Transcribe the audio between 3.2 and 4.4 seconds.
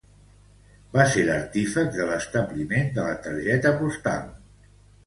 targeta postal.